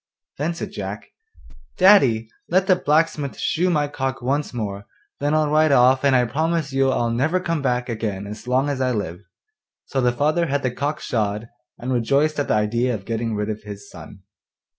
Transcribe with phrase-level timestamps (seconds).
[0.39, 1.05] Then said Jack,
[1.77, 4.87] 'Daddy, let the blacksmith shoe my cock once more;
[5.19, 8.67] then I'll ride off, and I promise you I'll never come back again as long
[8.67, 9.21] as I live.'
[9.85, 13.51] So the father had the cock shod, and rejoiced at the idea of getting rid
[13.51, 14.23] of his son.